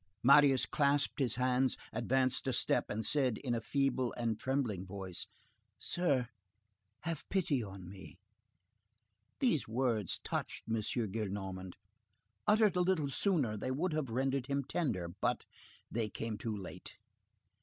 Marius 0.23 0.65
clasped 0.65 1.19
his 1.19 1.35
hands, 1.35 1.77
advanced 1.93 2.47
a 2.47 2.53
step, 2.53 2.85
and 2.89 3.05
said 3.05 3.37
in 3.37 3.53
a 3.53 3.61
feeble 3.61 4.15
and 4.17 4.39
trembling 4.39 4.83
voice:— 4.83 5.27
"Sir, 5.77 6.27
have 7.01 7.23
pity 7.29 7.61
on 7.63 7.87
me." 7.87 8.17
These 9.41 9.67
words 9.67 10.17
touched 10.17 10.63
M. 10.67 10.77
Gillenormand; 10.81 11.73
uttered 12.47 12.75
a 12.75 12.81
little 12.81 13.09
sooner, 13.09 13.55
they 13.55 13.69
would 13.69 13.93
have 13.93 14.09
rendered 14.09 14.47
him 14.47 14.63
tender, 14.63 15.07
but 15.07 15.45
they 15.91 16.09
came 16.09 16.35
too 16.35 16.57
late. 16.57 16.95